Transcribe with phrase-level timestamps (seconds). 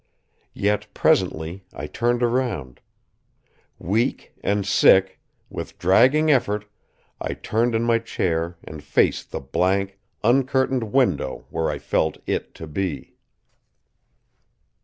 [0.55, 2.79] Yet, presently, I turned around.
[3.77, 6.65] Weak and sick, with dragging effort
[7.21, 12.55] I turned in my chair and faced the black, uncurtained window where I felt It
[12.55, 13.13] to be.